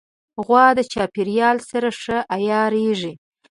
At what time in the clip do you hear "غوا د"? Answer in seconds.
0.45-0.79